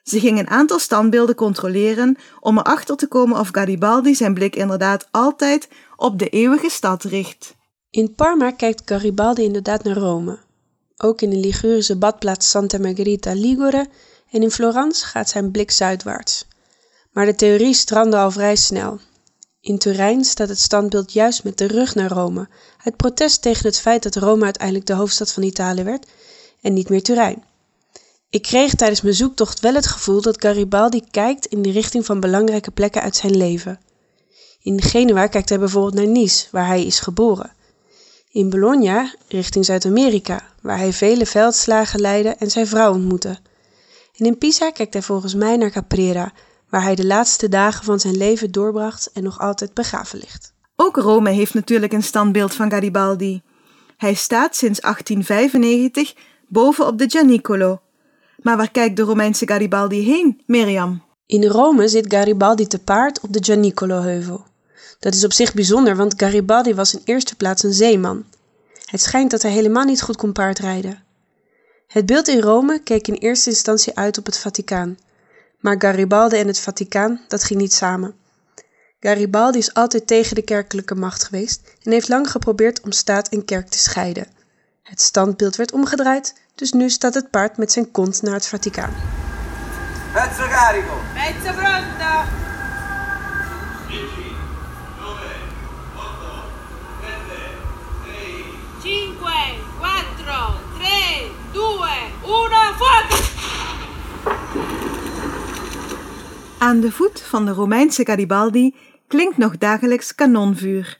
Ze 0.02 0.20
ging 0.20 0.38
een 0.38 0.48
aantal 0.48 0.78
standbeelden 0.78 1.34
controleren 1.34 2.16
om 2.40 2.58
erachter 2.58 2.96
te 2.96 3.06
komen 3.06 3.38
of 3.38 3.48
Garibaldi 3.52 4.14
zijn 4.14 4.34
blik 4.34 4.56
inderdaad 4.56 5.08
altijd 5.10 5.68
op 5.96 6.18
de 6.18 6.28
eeuwige 6.28 6.70
stad 6.70 7.02
richt. 7.02 7.54
In 7.90 8.14
Parma 8.14 8.50
kijkt 8.50 8.82
Garibaldi 8.84 9.42
inderdaad 9.42 9.84
naar 9.84 9.96
Rome. 9.96 10.38
Ook 10.96 11.20
in 11.20 11.30
de 11.30 11.36
Ligurische 11.36 11.96
badplaats 11.96 12.50
Santa 12.50 12.78
Margherita 12.78 13.32
Ligure 13.32 13.86
en 14.30 14.42
in 14.42 14.50
Florence 14.50 15.06
gaat 15.06 15.28
zijn 15.28 15.50
blik 15.50 15.70
zuidwaarts. 15.70 16.46
Maar 17.12 17.26
de 17.26 17.34
theorie 17.34 17.74
strandde 17.74 18.16
al 18.16 18.30
vrij 18.30 18.56
snel. 18.56 18.98
In 19.60 19.78
Turijn 19.78 20.24
staat 20.24 20.48
het 20.48 20.58
standbeeld 20.58 21.12
juist 21.12 21.44
met 21.44 21.58
de 21.58 21.66
rug 21.66 21.94
naar 21.94 22.10
Rome, 22.10 22.48
uit 22.84 22.96
protest 22.96 23.42
tegen 23.42 23.66
het 23.66 23.80
feit 23.80 24.02
dat 24.02 24.16
Rome 24.16 24.44
uiteindelijk 24.44 24.86
de 24.86 24.92
hoofdstad 24.94 25.32
van 25.32 25.42
Italië 25.42 25.82
werd 25.82 26.06
en 26.60 26.74
niet 26.74 26.88
meer 26.88 27.02
Turijn. 27.02 27.44
Ik 28.30 28.42
kreeg 28.42 28.74
tijdens 28.74 29.00
mijn 29.00 29.14
zoektocht 29.14 29.60
wel 29.60 29.74
het 29.74 29.86
gevoel 29.86 30.20
dat 30.20 30.40
Garibaldi 30.42 31.02
kijkt 31.10 31.46
in 31.46 31.62
de 31.62 31.70
richting 31.70 32.06
van 32.06 32.20
belangrijke 32.20 32.70
plekken 32.70 33.02
uit 33.02 33.16
zijn 33.16 33.36
leven. 33.36 33.80
In 34.62 34.82
Genua 34.82 35.26
kijkt 35.26 35.48
hij 35.48 35.58
bijvoorbeeld 35.58 35.94
naar 35.94 36.06
Nice, 36.06 36.46
waar 36.50 36.66
hij 36.66 36.84
is 36.86 37.00
geboren. 37.00 37.52
In 38.30 38.50
Bologna 38.50 39.14
richting 39.28 39.64
Zuid-Amerika, 39.64 40.42
waar 40.62 40.78
hij 40.78 40.92
vele 40.92 41.26
veldslagen 41.26 42.00
leidde 42.00 42.30
en 42.30 42.50
zijn 42.50 42.66
vrouw 42.66 42.92
ontmoette. 42.92 43.38
En 44.16 44.26
in 44.26 44.38
Pisa 44.38 44.70
kijkt 44.70 44.92
hij 44.92 45.02
volgens 45.02 45.34
mij 45.34 45.56
naar 45.56 45.70
Caprera, 45.70 46.32
waar 46.70 46.82
hij 46.82 46.94
de 46.94 47.06
laatste 47.06 47.48
dagen 47.48 47.84
van 47.84 48.00
zijn 48.00 48.16
leven 48.16 48.50
doorbracht 48.50 49.10
en 49.12 49.22
nog 49.22 49.38
altijd 49.38 49.74
begraven 49.74 50.18
ligt. 50.18 50.52
Ook 50.76 50.96
Rome 50.96 51.30
heeft 51.30 51.54
natuurlijk 51.54 51.92
een 51.92 52.02
standbeeld 52.02 52.54
van 52.54 52.70
Garibaldi. 52.70 53.42
Hij 53.96 54.14
staat 54.14 54.56
sinds 54.56 54.80
1895 54.80 56.14
boven 56.48 56.86
op 56.86 56.98
de 56.98 57.10
Gianicolo. 57.10 57.80
Maar 58.42 58.56
waar 58.56 58.70
kijkt 58.70 58.96
de 58.96 59.02
Romeinse 59.02 59.46
Garibaldi 59.46 60.04
heen, 60.04 60.42
Miriam? 60.46 61.02
In 61.26 61.44
Rome 61.44 61.88
zit 61.88 62.14
Garibaldi 62.14 62.66
te 62.66 62.78
paard 62.78 63.20
op 63.20 63.32
de 63.32 63.44
Gianicolo-heuvel. 63.44 64.44
Dat 64.98 65.14
is 65.14 65.24
op 65.24 65.32
zich 65.32 65.54
bijzonder, 65.54 65.96
want 65.96 66.14
Garibaldi 66.16 66.74
was 66.74 66.94
in 66.94 67.00
eerste 67.04 67.36
plaats 67.36 67.62
een 67.62 67.72
zeeman. 67.72 68.24
Het 68.84 69.00
schijnt 69.00 69.30
dat 69.30 69.42
hij 69.42 69.50
helemaal 69.50 69.84
niet 69.84 70.02
goed 70.02 70.16
kon 70.16 70.32
paardrijden. 70.32 71.02
Het 71.86 72.06
beeld 72.06 72.28
in 72.28 72.40
Rome 72.40 72.80
keek 72.82 73.08
in 73.08 73.14
eerste 73.14 73.50
instantie 73.50 73.96
uit 73.96 74.18
op 74.18 74.26
het 74.26 74.38
Vaticaan. 74.38 74.98
Maar 75.60 75.74
Garibaldi 75.78 76.36
en 76.36 76.46
het 76.46 76.60
Vaticaan, 76.60 77.20
dat 77.28 77.44
ging 77.44 77.60
niet 77.60 77.72
samen. 77.72 78.14
Garibaldi 79.00 79.58
is 79.58 79.74
altijd 79.74 80.06
tegen 80.06 80.34
de 80.34 80.42
kerkelijke 80.42 80.94
macht 80.94 81.24
geweest 81.24 81.76
en 81.82 81.92
heeft 81.92 82.08
lang 82.08 82.30
geprobeerd 82.30 82.80
om 82.80 82.92
staat 82.92 83.28
en 83.28 83.44
kerk 83.44 83.68
te 83.68 83.78
scheiden. 83.78 84.26
Het 84.82 85.00
standbeeld 85.00 85.56
werd 85.56 85.72
omgedraaid, 85.72 86.34
dus 86.54 86.72
nu 86.72 86.90
staat 86.90 87.14
het 87.14 87.30
paard 87.30 87.56
met 87.56 87.72
zijn 87.72 87.90
kont 87.90 88.22
naar 88.22 88.34
het 88.34 88.46
Vaticaan. 88.46 88.94
Pezzo 90.12 90.48
carico. 90.48 91.00
Mezzo 91.14 91.52
pronto! 91.52 92.38
5, 93.86 94.00
4, 98.82 99.12
3, 100.42 101.34
2, 101.50 101.94
1, 101.94 102.76
fuoco! 102.78 103.39
Aan 106.60 106.80
de 106.80 106.92
voet 106.92 107.20
van 107.20 107.44
de 107.44 107.50
Romeinse 107.50 108.06
Garibaldi 108.06 108.74
klinkt 109.06 109.36
nog 109.36 109.58
dagelijks 109.58 110.14
kanonvuur. 110.14 110.98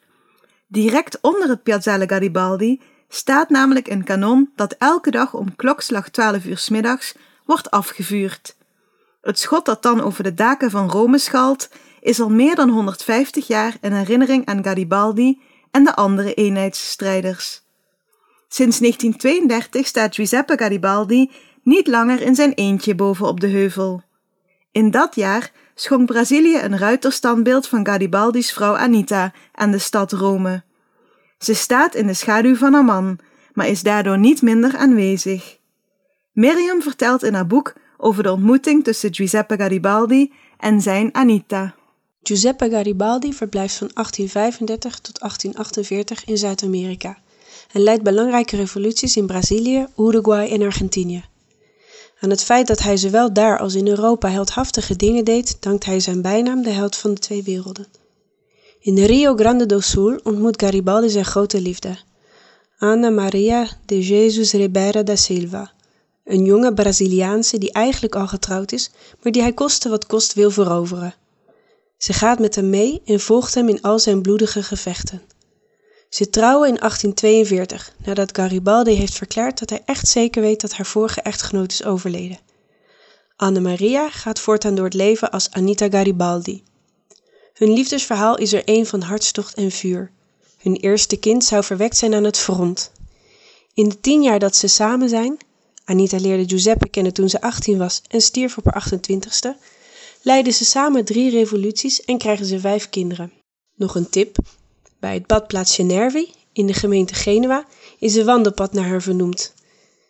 Direct 0.66 1.18
onder 1.20 1.48
het 1.48 1.62
Piazzale 1.62 2.08
Garibaldi 2.08 2.80
staat 3.08 3.48
namelijk 3.48 3.88
een 3.88 4.04
kanon 4.04 4.50
dat 4.56 4.74
elke 4.78 5.10
dag 5.10 5.34
om 5.34 5.56
klokslag 5.56 6.08
12 6.08 6.44
uur 6.44 6.58
's 6.58 6.68
middags 6.68 7.14
wordt 7.44 7.70
afgevuurd. 7.70 8.56
Het 9.22 9.38
schot 9.38 9.64
dat 9.64 9.82
dan 9.82 10.00
over 10.00 10.22
de 10.22 10.34
daken 10.34 10.70
van 10.70 10.90
Rome 10.90 11.18
schalt, 11.18 11.68
is 12.00 12.20
al 12.20 12.30
meer 12.30 12.54
dan 12.54 12.68
150 12.68 13.46
jaar 13.46 13.76
een 13.80 13.92
herinnering 13.92 14.46
aan 14.46 14.64
Garibaldi 14.64 15.40
en 15.70 15.84
de 15.84 15.94
andere 15.94 16.34
eenheidsstrijders. 16.34 17.62
Sinds 18.48 18.78
1932 18.78 19.86
staat 19.86 20.14
Giuseppe 20.14 20.58
Garibaldi 20.58 21.30
niet 21.62 21.86
langer 21.86 22.20
in 22.20 22.34
zijn 22.34 22.52
eentje 22.52 22.94
boven 22.94 23.26
op 23.26 23.40
de 23.40 23.48
heuvel. 23.48 24.08
In 24.72 24.90
dat 24.90 25.14
jaar 25.14 25.52
schonk 25.74 26.06
Brazilië 26.06 26.58
een 26.58 26.78
ruiterstandbeeld 26.78 27.68
van 27.68 27.86
Garibaldi's 27.86 28.52
vrouw 28.52 28.76
Anita 28.76 29.32
aan 29.52 29.70
de 29.70 29.78
stad 29.78 30.12
Rome. 30.12 30.62
Ze 31.38 31.54
staat 31.54 31.94
in 31.94 32.06
de 32.06 32.14
schaduw 32.14 32.56
van 32.56 32.72
haar 32.72 32.84
man, 32.84 33.18
maar 33.52 33.68
is 33.68 33.82
daardoor 33.82 34.18
niet 34.18 34.42
minder 34.42 34.76
aanwezig. 34.76 35.58
Miriam 36.32 36.82
vertelt 36.82 37.22
in 37.22 37.34
haar 37.34 37.46
boek 37.46 37.72
over 37.96 38.22
de 38.22 38.32
ontmoeting 38.32 38.84
tussen 38.84 39.14
Giuseppe 39.14 39.56
Garibaldi 39.56 40.32
en 40.58 40.80
zijn 40.80 41.14
Anita. 41.14 41.74
Giuseppe 42.22 42.70
Garibaldi 42.70 43.32
verblijft 43.32 43.76
van 43.76 43.90
1835 43.94 44.98
tot 44.98 45.18
1848 45.18 46.24
in 46.24 46.38
Zuid-Amerika 46.38 47.18
en 47.72 47.80
leidt 47.80 48.02
belangrijke 48.02 48.56
revoluties 48.56 49.16
in 49.16 49.26
Brazilië, 49.26 49.86
Uruguay 49.96 50.48
en 50.48 50.62
Argentinië. 50.62 51.24
Aan 52.20 52.30
het 52.30 52.44
feit 52.44 52.66
dat 52.66 52.80
hij 52.80 52.96
zowel 52.96 53.32
daar 53.32 53.58
als 53.58 53.74
in 53.74 53.88
Europa 53.88 54.28
heldhaftige 54.28 54.96
dingen 54.96 55.24
deed, 55.24 55.56
dankt 55.60 55.84
hij 55.84 56.00
zijn 56.00 56.22
bijnaam 56.22 56.62
de 56.62 56.70
held 56.70 56.96
van 56.96 57.14
de 57.14 57.20
twee 57.20 57.42
werelden. 57.42 57.86
In 58.80 59.04
Rio 59.04 59.34
Grande 59.34 59.66
do 59.66 59.80
Sul 59.80 60.20
ontmoet 60.22 60.62
Garibaldi 60.62 61.08
zijn 61.08 61.24
grote 61.24 61.60
liefde, 61.60 61.98
Ana 62.78 63.10
Maria 63.10 63.68
de 63.86 64.06
Jesus 64.06 64.52
Ribeira 64.52 65.02
da 65.02 65.16
Silva, 65.16 65.72
een 66.24 66.44
jonge 66.44 66.74
Braziliaanse 66.74 67.58
die 67.58 67.72
eigenlijk 67.72 68.14
al 68.14 68.26
getrouwd 68.26 68.72
is, 68.72 68.90
maar 69.22 69.32
die 69.32 69.42
hij 69.42 69.52
koste 69.52 69.88
wat 69.88 70.06
kost 70.06 70.34
wil 70.34 70.50
veroveren. 70.50 71.14
Ze 71.96 72.12
gaat 72.12 72.38
met 72.38 72.54
hem 72.54 72.70
mee 72.70 73.02
en 73.04 73.20
volgt 73.20 73.54
hem 73.54 73.68
in 73.68 73.82
al 73.82 73.98
zijn 73.98 74.22
bloedige 74.22 74.62
gevechten. 74.62 75.22
Ze 76.10 76.30
trouwen 76.30 76.68
in 76.68 76.76
1842, 76.76 77.94
nadat 78.04 78.36
Garibaldi 78.36 78.92
heeft 78.92 79.14
verklaard 79.14 79.58
dat 79.58 79.70
hij 79.70 79.82
echt 79.84 80.08
zeker 80.08 80.42
weet 80.42 80.60
dat 80.60 80.72
haar 80.72 80.86
vorige 80.86 81.20
echtgenoot 81.20 81.72
is 81.72 81.84
overleden. 81.84 82.38
Anne 83.36 83.60
Maria 83.60 84.10
gaat 84.10 84.40
voortaan 84.40 84.74
door 84.74 84.84
het 84.84 84.94
leven 84.94 85.30
als 85.30 85.50
Anita 85.50 85.88
Garibaldi. 85.88 86.62
Hun 87.54 87.72
liefdesverhaal 87.72 88.38
is 88.38 88.52
er 88.52 88.62
een 88.64 88.86
van 88.86 89.00
hartstocht 89.00 89.54
en 89.54 89.70
vuur. 89.70 90.10
Hun 90.58 90.76
eerste 90.76 91.16
kind 91.16 91.44
zou 91.44 91.64
verwekt 91.64 91.96
zijn 91.96 92.14
aan 92.14 92.24
het 92.24 92.38
front. 92.38 92.92
In 93.74 93.88
de 93.88 94.00
tien 94.00 94.22
jaar 94.22 94.38
dat 94.38 94.56
ze 94.56 94.66
samen 94.68 95.08
zijn, 95.08 95.36
Anita 95.84 96.16
leerde 96.16 96.48
Giuseppe 96.48 96.88
kennen 96.88 97.12
toen 97.12 97.28
ze 97.28 97.40
18 97.40 97.78
was 97.78 98.02
en 98.08 98.20
stierf 98.20 98.58
op 98.58 98.64
haar 98.64 98.88
28ste, 98.92 99.48
leiden 100.22 100.52
ze 100.52 100.64
samen 100.64 101.04
drie 101.04 101.30
revoluties 101.30 102.04
en 102.04 102.18
krijgen 102.18 102.46
ze 102.46 102.60
vijf 102.60 102.88
kinderen. 102.88 103.32
Nog 103.74 103.94
een 103.94 104.08
tip: 104.10 104.36
bij 105.00 105.14
het 105.14 105.26
badplaatsje 105.26 105.82
Nervi 105.82 106.32
in 106.52 106.66
de 106.66 106.72
gemeente 106.72 107.14
Genua 107.14 107.64
is 107.98 108.14
een 108.14 108.24
wandelpad 108.24 108.72
naar 108.72 108.88
haar 108.88 109.02
vernoemd. 109.02 109.54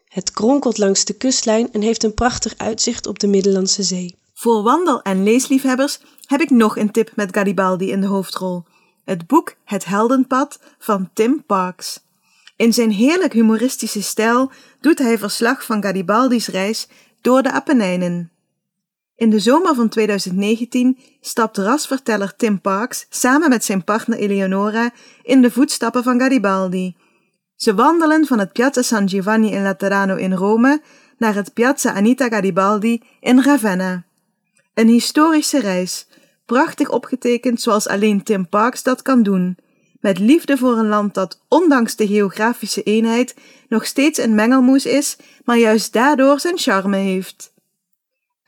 Het 0.09 0.31
kronkelt 0.31 0.79
langs 0.79 1.05
de 1.05 1.13
kustlijn 1.13 1.73
en 1.73 1.81
heeft 1.81 2.03
een 2.03 2.15
prachtig 2.15 2.55
uitzicht 2.57 3.07
op 3.07 3.19
de 3.19 3.27
Middellandse 3.27 3.83
Zee. 3.83 4.17
Voor 4.35 4.63
wandel- 4.63 5.03
en 5.03 5.23
leesliefhebbers 5.23 6.01
heb 6.27 6.41
ik 6.41 6.51
nog 6.51 6.77
een 6.77 6.91
tip 6.91 7.13
met 7.15 7.37
Garibaldi 7.37 7.91
in 7.91 8.01
de 8.01 8.07
hoofdrol. 8.07 8.65
Het 9.05 9.27
boek 9.27 9.55
Het 9.65 9.85
Heldenpad 9.85 10.59
van 10.79 11.11
Tim 11.15 11.45
Parks. 11.47 12.01
In 12.57 12.73
zijn 12.73 12.91
heerlijk 12.91 13.33
humoristische 13.33 14.03
stijl 14.03 14.51
doet 14.81 14.99
hij 14.99 15.19
verslag 15.19 15.65
van 15.65 15.83
Garibaldi's 15.83 16.47
reis 16.47 16.89
door 17.21 17.43
de 17.43 17.51
Apennijnen. 17.51 18.31
In 19.21 19.31
de 19.31 19.39
zomer 19.39 19.75
van 19.75 19.89
2019 19.89 20.99
stapt 21.21 21.59
rasverteller 21.59 22.37
Tim 22.37 22.61
Parks 22.61 23.07
samen 23.09 23.49
met 23.49 23.65
zijn 23.65 23.85
partner 23.85 24.19
Eleonora 24.19 24.91
in 25.23 25.43
de 25.43 25.51
voetstappen 25.51 26.03
van 26.03 26.21
Garibaldi. 26.21 26.97
Ze 27.57 27.75
wandelen 27.75 28.27
van 28.27 28.39
het 28.39 28.53
Piazza 28.53 28.83
San 28.83 29.09
Giovanni 29.09 29.51
in 29.51 29.63
Laterano 29.63 30.17
in 30.17 30.33
Rome 30.33 30.83
naar 31.19 31.35
het 31.35 31.53
Piazza 31.53 31.93
Anita 31.93 32.29
Garibaldi 32.29 33.03
in 33.21 33.43
Ravenna. 33.43 34.05
Een 34.75 34.89
historische 34.89 35.61
reis, 35.61 36.07
prachtig 36.47 36.89
opgetekend 36.89 37.61
zoals 37.61 37.89
alleen 37.89 38.23
Tim 38.23 38.49
Parks 38.49 38.83
dat 38.83 39.03
kan 39.03 39.23
doen, 39.23 39.57
met 40.01 40.19
liefde 40.19 40.57
voor 40.57 40.79
een 40.79 40.89
land 40.89 41.15
dat 41.15 41.41
ondanks 41.49 41.97
de 41.97 42.07
geografische 42.07 42.83
eenheid 42.83 43.35
nog 43.69 43.87
steeds 43.87 44.19
een 44.19 44.35
mengelmoes 44.35 44.87
is, 44.87 45.17
maar 45.45 45.59
juist 45.59 45.93
daardoor 45.93 46.41
zijn 46.41 46.59
charme 46.59 46.97
heeft. 46.97 47.53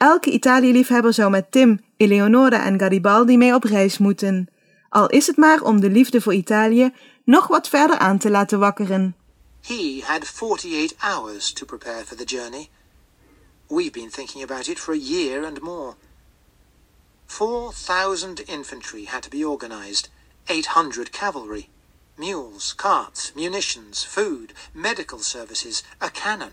Elke 0.02 0.30
Italië-liefhebber 0.30 1.12
zou 1.12 1.30
met 1.30 1.50
Tim, 1.50 1.80
Eleonora 1.96 2.64
en 2.64 2.78
Garibaldi 2.78 3.36
mee 3.36 3.54
op 3.54 3.64
reis 3.64 3.98
moeten, 3.98 4.48
al 4.88 5.08
is 5.08 5.26
het 5.26 5.36
maar 5.36 5.60
om 5.60 5.80
de 5.80 5.90
liefde 5.90 6.20
voor 6.20 6.34
Italië 6.34 6.94
nog 7.24 7.46
wat 7.46 7.68
verder 7.68 7.98
aan 7.98 8.18
te 8.18 8.30
laten 8.30 8.58
wakkeren. 8.58 9.16
He 9.60 10.02
had 10.04 10.24
48 10.24 10.94
hours 10.98 11.52
to 11.52 11.66
prepare 11.66 12.04
for 12.04 12.16
the 12.16 12.24
journey. 12.24 12.68
We've 13.68 13.90
been 13.90 14.10
thinking 14.10 14.42
about 14.42 14.66
it 14.66 14.78
for 14.78 14.94
a 14.94 14.98
year 14.98 15.44
and 15.44 15.60
more. 15.60 15.94
4,000 17.26 18.40
infantry 18.48 19.04
had 19.04 19.22
to 19.22 19.28
be 19.28 19.48
organized, 19.48 20.10
800 20.44 21.10
cavalry, 21.10 21.68
mules, 22.14 22.74
carts, 22.74 23.32
munitions, 23.34 24.04
food, 24.04 24.52
medical 24.74 25.18
services, 25.18 25.82
a 26.00 26.10
cannon. 26.10 26.52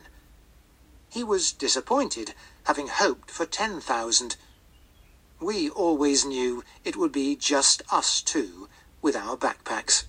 He 1.10 1.24
was 1.24 1.52
disappointed, 1.52 2.36
having 2.66 2.88
hoped 2.88 3.32
for 3.32 3.46
10,000. 3.46 4.36
We 5.40 5.70
always 5.70 6.24
knew 6.24 6.64
it 6.84 6.96
would 6.96 7.12
be 7.12 7.36
just 7.36 7.82
us 7.92 8.22
two 8.22 8.70
with 9.02 9.16
our 9.16 9.36
backpacks. 9.36 10.04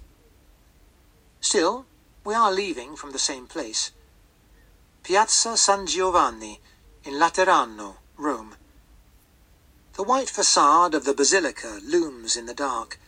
Still, 1.41 1.87
we 2.23 2.35
are 2.35 2.53
leaving 2.53 2.97
from 2.97 3.13
the 3.13 3.19
same 3.19 3.47
place. 3.47 3.93
Piazza 5.03 5.57
San 5.57 5.87
Giovanni 5.87 6.61
in 7.03 7.15
Laterano, 7.15 7.97
Rome. 8.19 8.57
The 9.95 10.03
white 10.03 10.29
facade 10.29 10.95
of 10.95 11.05
the 11.05 11.15
basilica 11.15 11.81
looms 11.83 12.37
in 12.37 12.45
the 12.45 12.55
dark, 12.55 13.01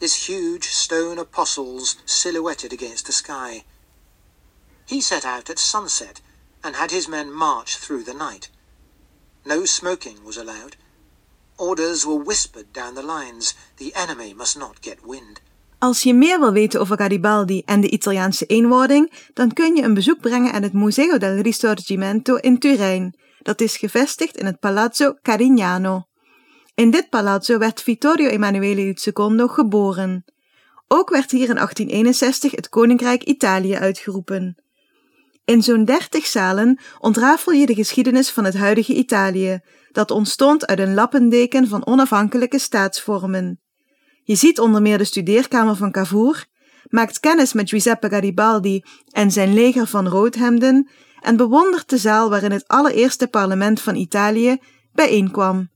its 0.00 0.28
huge 0.28 0.68
stone 0.68 1.18
apostles 1.18 1.96
silhouetted 2.06 2.72
against 2.72 3.04
the 3.06 3.12
sky. 3.12 3.64
He 4.86 5.02
set 5.02 5.26
out 5.26 5.50
at 5.50 5.58
sunset 5.58 6.22
and 6.64 6.76
had 6.76 6.90
his 6.90 7.08
men 7.08 7.32
march 7.32 7.76
through 7.76 8.04
the 8.04 8.14
night. 8.14 8.50
No 9.44 9.64
smoking 9.64 10.16
was 10.24 10.38
allowed. 10.38 10.76
Orders 11.56 12.04
were 12.04 12.24
whispered 12.24 12.72
down 12.72 12.94
the 12.94 13.02
lines. 13.02 13.54
The 13.76 13.92
enemy 13.94 14.34
must 14.34 14.58
not 14.58 14.76
get 14.80 14.98
wind. 15.02 15.40
Als 15.78 16.02
je 16.02 16.14
meer 16.14 16.40
wil 16.40 16.52
weten 16.52 16.80
over 16.80 16.96
Garibaldi 16.96 17.62
en 17.64 17.80
de 17.80 17.90
Italiaanse 17.90 18.46
eenwording, 18.46 19.12
dan 19.34 19.52
kun 19.52 19.76
je 19.76 19.82
een 19.82 19.94
bezoek 19.94 20.20
brengen 20.20 20.52
aan 20.52 20.62
het 20.62 20.72
Museo 20.72 21.18
del 21.18 21.36
Risorgimento 21.36 22.36
in 22.36 22.58
Turijn. 22.58 23.16
Dat 23.42 23.60
is 23.60 23.76
gevestigd 23.76 24.36
in 24.36 24.46
het 24.46 24.60
Palazzo 24.60 25.14
Carignano. 25.22 26.06
In 26.74 26.90
dit 26.90 27.08
palazzo 27.10 27.58
werd 27.58 27.82
Vittorio 27.82 28.28
Emanuele 28.28 28.80
II 28.80 29.48
geboren. 29.48 30.24
Ook 30.88 31.10
werd 31.10 31.30
hier 31.30 31.48
in 31.48 31.54
1861 31.54 32.50
het 32.50 32.68
Koninkrijk 32.68 33.22
Italië 33.22 33.76
uitgeroepen. 33.76 34.63
In 35.44 35.62
zo'n 35.62 35.84
dertig 35.84 36.26
zalen 36.26 36.80
ontrafel 36.98 37.52
je 37.52 37.66
de 37.66 37.74
geschiedenis 37.74 38.30
van 38.30 38.44
het 38.44 38.54
huidige 38.54 38.94
Italië, 38.94 39.60
dat 39.92 40.10
ontstond 40.10 40.66
uit 40.66 40.78
een 40.78 40.94
lappendeken 40.94 41.68
van 41.68 41.86
onafhankelijke 41.86 42.58
staatsvormen. 42.58 43.60
Je 44.22 44.34
ziet 44.34 44.60
onder 44.60 44.82
meer 44.82 44.98
de 44.98 45.04
studeerkamer 45.04 45.76
van 45.76 45.92
Cavour, 45.92 46.46
maakt 46.88 47.20
kennis 47.20 47.52
met 47.52 47.68
Giuseppe 47.68 48.08
Garibaldi 48.08 48.82
en 49.10 49.30
zijn 49.30 49.54
leger 49.54 49.86
van 49.86 50.08
roodhemden 50.08 50.90
en 51.20 51.36
bewondert 51.36 51.88
de 51.88 51.98
zaal 51.98 52.30
waarin 52.30 52.52
het 52.52 52.68
allereerste 52.68 53.26
parlement 53.26 53.80
van 53.80 53.94
Italië 53.94 54.58
bijeenkwam. 54.92 55.68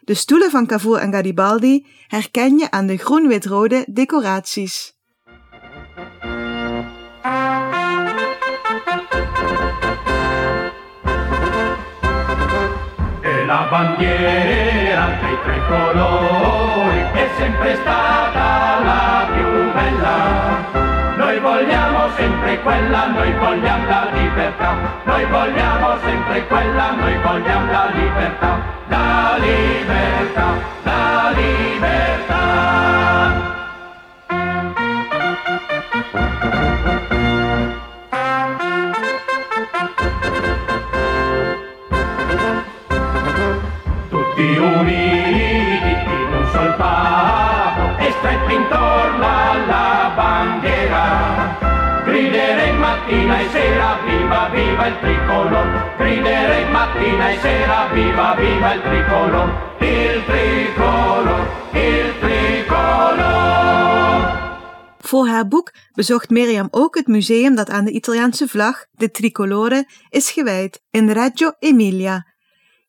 De 0.00 0.14
stoelen 0.14 0.50
van 0.50 0.66
Cavour 0.66 0.98
en 0.98 1.12
Garibaldi 1.12 1.86
herken 2.06 2.58
je 2.58 2.70
aan 2.70 2.86
de 2.86 2.96
groen-wit-rode 2.96 3.86
decoraties. 3.92 4.95
La 13.46 13.66
bandiera 13.70 15.06
dei 15.20 15.38
tre 15.44 15.60
colori 15.68 16.98
è 17.12 17.28
sempre 17.38 17.76
stata 17.76 18.80
la 18.82 19.26
più 19.32 19.72
bella. 19.72 21.14
Noi 21.16 21.38
vogliamo 21.38 22.08
sempre 22.16 22.60
quella, 22.60 23.06
noi 23.06 23.32
vogliamo 23.34 23.86
la 23.86 24.08
libertà. 24.12 24.74
Noi 25.04 25.24
vogliamo 25.26 25.96
sempre 26.04 26.46
quella, 26.46 26.90
noi 26.90 27.16
vogliamo 27.22 27.70
la 27.70 27.88
libertà. 27.92 28.58
La 28.88 29.36
libertà, 29.38 30.46
la 30.82 30.90
libertà. 30.90 31.25
Viva 58.66 58.74
il 58.74 58.80
tricolor. 58.80 59.48
Il 59.80 60.24
tricolor, 60.24 61.46
il 61.72 62.12
tricolor. 62.20 63.24
Voor 64.98 65.28
haar 65.28 65.48
boek 65.48 65.72
bezocht 65.92 66.30
Miriam 66.30 66.68
ook 66.70 66.96
het 66.96 67.06
museum 67.06 67.54
dat 67.54 67.70
aan 67.70 67.84
de 67.84 67.90
Italiaanse 67.90 68.48
vlag, 68.48 68.86
de 68.90 69.10
tricolore, 69.10 69.88
is 70.08 70.30
gewijd 70.30 70.82
in 70.90 71.10
Reggio 71.10 71.52
Emilia. 71.58 72.26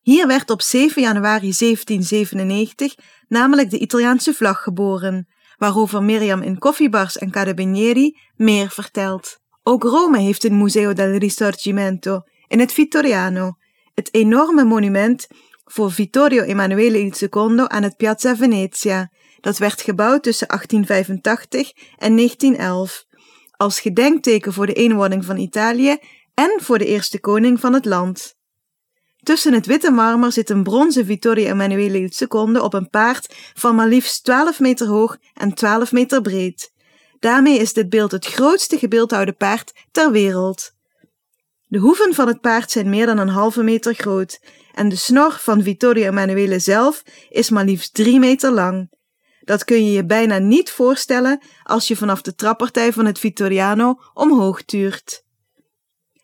Hier 0.00 0.26
werd 0.26 0.50
op 0.50 0.62
7 0.62 1.02
januari 1.02 1.52
1797 1.58 2.94
namelijk 3.28 3.70
de 3.70 3.78
Italiaanse 3.78 4.34
vlag 4.34 4.62
geboren, 4.62 5.28
waarover 5.56 6.02
Miriam 6.02 6.42
in 6.42 6.58
Koffiebars 6.58 7.18
en 7.18 7.30
Carabinieri 7.30 8.18
meer 8.36 8.70
vertelt. 8.70 9.38
Ook 9.62 9.82
Rome 9.82 10.18
heeft 10.18 10.44
een 10.44 10.58
Museo 10.58 10.92
del 10.92 11.16
Risorgimento 11.16 12.20
in 12.46 12.60
het 12.60 12.72
Vittoriano, 12.72 13.56
het 13.94 14.14
enorme 14.14 14.64
monument 14.64 15.26
voor 15.72 15.92
Vittorio 15.92 16.42
Emanuele 16.42 16.98
II 16.98 17.64
aan 17.66 17.82
het 17.82 17.96
Piazza 17.96 18.36
Venezia, 18.36 19.10
dat 19.40 19.58
werd 19.58 19.80
gebouwd 19.80 20.22
tussen 20.22 20.48
1885 20.48 21.72
en 21.96 22.16
1911, 22.16 23.04
als 23.56 23.80
gedenkteken 23.80 24.52
voor 24.52 24.66
de 24.66 24.72
eenwording 24.72 25.24
van 25.24 25.36
Italië 25.36 25.96
en 26.34 26.52
voor 26.56 26.78
de 26.78 26.86
eerste 26.86 27.20
koning 27.20 27.60
van 27.60 27.72
het 27.72 27.84
land. 27.84 28.36
Tussen 29.22 29.52
het 29.52 29.66
witte 29.66 29.90
marmer 29.90 30.32
zit 30.32 30.50
een 30.50 30.62
bronzen 30.62 31.06
Vittorio 31.06 31.46
Emanuele 31.46 31.98
II 31.98 32.58
op 32.58 32.74
een 32.74 32.90
paard 32.90 33.34
van 33.54 33.74
maar 33.74 33.88
liefst 33.88 34.24
12 34.24 34.60
meter 34.60 34.86
hoog 34.86 35.16
en 35.34 35.54
12 35.54 35.92
meter 35.92 36.22
breed. 36.22 36.72
Daarmee 37.18 37.58
is 37.58 37.72
dit 37.72 37.88
beeld 37.88 38.12
het 38.12 38.26
grootste 38.26 38.78
gebeeldhouwde 38.78 39.32
paard 39.32 39.72
ter 39.90 40.10
wereld. 40.10 40.76
De 41.70 41.78
hoeven 41.78 42.14
van 42.14 42.26
het 42.26 42.40
paard 42.40 42.70
zijn 42.70 42.88
meer 42.88 43.06
dan 43.06 43.18
een 43.18 43.28
halve 43.28 43.62
meter 43.62 43.94
groot 43.94 44.40
en 44.74 44.88
de 44.88 44.96
snor 44.96 45.32
van 45.32 45.62
Vittorio 45.62 46.08
Emanuele 46.08 46.58
zelf 46.58 47.02
is 47.28 47.50
maar 47.50 47.64
liefst 47.64 47.94
3 47.94 48.18
meter 48.18 48.50
lang. 48.50 48.90
Dat 49.40 49.64
kun 49.64 49.84
je 49.84 49.92
je 49.92 50.06
bijna 50.06 50.38
niet 50.38 50.70
voorstellen 50.70 51.42
als 51.62 51.88
je 51.88 51.96
vanaf 51.96 52.22
de 52.22 52.34
trappartij 52.34 52.92
van 52.92 53.06
het 53.06 53.18
Vittoriano 53.18 54.00
omhoog 54.14 54.62
tuurt. 54.62 55.24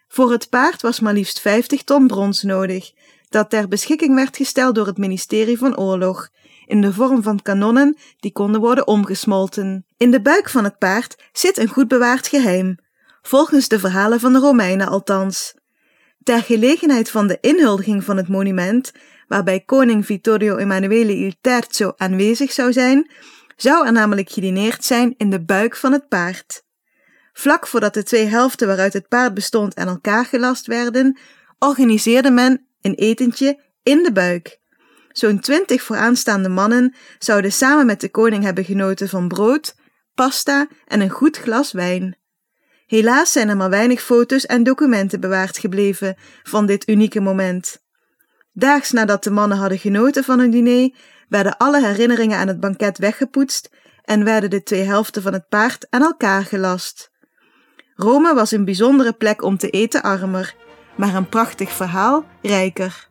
Voor 0.09 0.31
het 0.31 0.49
paard 0.49 0.83
was 0.83 1.01
maar 1.01 1.13
liefst 1.13 1.41
50 1.41 1.83
ton 1.83 2.07
brons 2.07 2.43
nodig, 2.43 2.93
dat 3.29 3.51
ter 3.51 3.69
beschikking 3.69 4.15
werd 4.15 4.37
gesteld 4.37 4.75
door 4.75 4.87
het 4.87 4.99
ministerie 4.99 5.59
van 5.59 5.77
Oorlog, 5.77 6.29
in 6.67 6.81
de 6.81 6.93
vorm 6.93 7.23
van 7.23 7.43
kanonnen 7.43 7.97
die 8.21 8.33
konden 8.33 8.61
worden 8.61 8.87
omgesmolten. 8.87 9.87
In 9.97 10.11
de 10.11 10.21
buik 10.21 10.49
van 10.49 10.65
het 10.65 10.79
paard 10.79 11.17
zit 11.33 11.59
een 11.59 11.69
goed 11.69 11.89
bewaard 11.89 12.27
geheim, 12.27 12.79
volgens 13.27 13.69
de 13.69 13.79
verhalen 13.79 14.21
van 14.21 14.33
de 14.33 14.39
Romeinen 14.39 14.89
althans. 14.89 15.55
Ter 16.23 16.43
gelegenheid 16.43 17.11
van 17.11 17.27
de 17.27 17.39
inhuldiging 17.41 18.05
van 18.05 18.17
het 18.17 18.29
monument, 18.29 18.93
waarbij 19.29 19.61
koning 19.61 20.07
Vittorio 20.07 20.57
Emanuele 20.57 21.17
il 21.17 21.33
Terzo 21.41 21.93
aanwezig 21.97 22.53
zou 22.53 22.73
zijn, 22.73 23.11
zou 23.57 23.87
er 23.87 23.93
namelijk 23.93 24.31
gedineerd 24.31 24.85
zijn 24.85 25.15
in 25.17 25.31
de 25.31 25.45
buik 25.45 25.77
van 25.77 25.93
het 25.93 26.09
paard. 26.09 26.63
Vlak 27.33 27.67
voordat 27.67 27.95
de 27.95 28.03
twee 28.03 28.25
helften 28.25 28.67
waaruit 28.67 28.93
het 28.93 29.09
paard 29.09 29.35
bestond 29.35 29.77
aan 29.77 29.89
elkaar 29.89 30.25
gelast 30.25 30.67
werden, 30.67 31.19
organiseerde 31.59 32.31
men 32.31 32.67
een 32.81 32.95
etentje 32.95 33.61
in 33.83 34.03
de 34.03 34.13
buik. 34.13 34.59
Zo'n 35.09 35.41
twintig 35.41 35.83
vooraanstaande 35.83 36.49
mannen 36.49 36.95
zouden 37.19 37.53
samen 37.53 37.87
met 37.87 38.01
de 38.01 38.11
koning 38.11 38.45
hebben 38.45 38.65
genoten 38.65 39.09
van 39.09 39.29
brood, 39.29 39.75
pasta 40.15 40.69
en 40.87 41.01
een 41.01 41.11
goed 41.11 41.37
glas 41.37 41.73
wijn. 41.73 42.19
Helaas 42.87 43.33
zijn 43.33 43.49
er 43.49 43.57
maar 43.57 43.71
weinig 43.71 44.03
foto's 44.03 44.47
en 44.47 44.63
documenten 44.63 45.21
bewaard 45.21 45.59
gebleven 45.59 46.17
van 46.43 46.67
dit 46.67 46.89
unieke 46.89 47.21
moment. 47.21 47.83
Daags 48.53 48.91
nadat 48.93 49.25
de 49.25 49.31
mannen 49.31 49.59
hadden 49.59 49.79
genoten 49.79 50.25
van 50.25 50.39
hun 50.39 50.51
diner, 50.51 50.91
werden 51.29 51.57
alle 51.57 51.87
herinneringen 51.87 52.39
aan 52.39 52.49
het 52.49 52.61
banket 52.61 52.99
weggepoetst 52.99 53.71
en 54.05 54.25
werden 54.25 54.51
de 54.51 54.63
twee 54.63 54.83
helften 54.83 55.23
van 55.23 55.33
het 55.33 55.49
paard 55.49 55.87
aan 55.91 56.03
elkaar 56.03 56.45
gelast. 56.45 57.11
Rome 57.95 58.35
was 58.35 58.51
een 58.51 58.65
bijzondere 58.65 59.13
plek 59.13 59.43
om 59.43 59.57
te 59.57 59.71
eten 59.71 60.03
armer, 60.03 60.55
maar 60.97 61.15
een 61.15 61.29
prachtig 61.29 61.73
verhaal 61.73 62.25
rijker. 62.43 63.09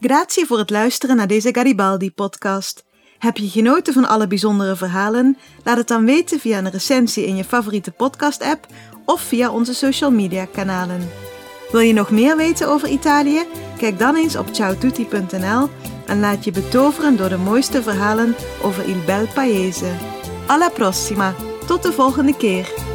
Grazie 0.00 0.46
voor 0.46 0.58
het 0.58 0.70
luisteren 0.70 1.16
naar 1.16 1.26
deze 1.26 1.54
Garibaldi-podcast. 1.54 2.84
Heb 3.18 3.36
je 3.36 3.48
genoten 3.48 3.92
van 3.92 4.08
alle 4.08 4.26
bijzondere 4.26 4.76
verhalen? 4.76 5.38
Laat 5.64 5.76
het 5.76 5.88
dan 5.88 6.04
weten 6.04 6.40
via 6.40 6.58
een 6.58 6.70
recensie 6.70 7.26
in 7.26 7.36
je 7.36 7.44
favoriete 7.44 7.90
podcast-app 7.90 8.66
of 9.04 9.20
via 9.20 9.50
onze 9.50 9.74
social 9.74 10.10
media 10.10 10.44
kanalen. 10.44 11.10
Wil 11.70 11.80
je 11.80 11.92
nog 11.92 12.10
meer 12.10 12.36
weten 12.36 12.68
over 12.68 12.88
Italië? 12.88 13.46
Kijk 13.78 13.98
dan 13.98 14.16
eens 14.16 14.36
op 14.36 14.48
ciaotutti.nl 14.52 15.68
en 16.06 16.20
laat 16.20 16.44
je 16.44 16.50
betoveren 16.50 17.16
door 17.16 17.28
de 17.28 17.38
mooiste 17.38 17.82
verhalen 17.82 18.36
over 18.62 18.88
Il 18.88 19.04
Bel 19.06 19.26
Paese. 19.34 19.92
Alla 20.46 20.68
prossima, 20.68 21.34
tot 21.66 21.82
de 21.82 21.92
volgende 21.92 22.36
keer! 22.36 22.87